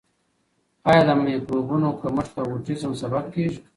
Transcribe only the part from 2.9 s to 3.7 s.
سبب کیږي؟